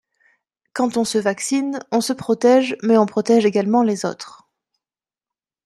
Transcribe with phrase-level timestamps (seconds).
[0.73, 4.49] Quand on se vaccine, on se protège mais on protège également les autres.